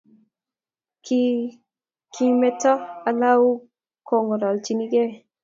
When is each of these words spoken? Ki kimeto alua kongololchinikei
Ki 1.05 1.21
kimeto 2.13 2.71
alua 3.07 3.31
kongololchinikei 4.07 5.13